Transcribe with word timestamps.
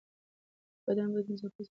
د 0.77 0.81
بدن 0.85 1.07
بوی 1.13 1.21
د 1.23 1.27
نظافت 1.31 1.41
سره 1.41 1.49
تړاو 1.55 1.59
لري. 1.59 1.69